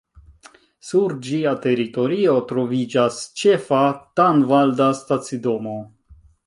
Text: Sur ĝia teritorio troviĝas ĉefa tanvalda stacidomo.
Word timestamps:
Sur 0.87 1.13
ĝia 1.27 1.51
teritorio 1.67 2.35
troviĝas 2.53 3.21
ĉefa 3.43 3.83
tanvalda 4.21 4.93
stacidomo. 5.03 5.81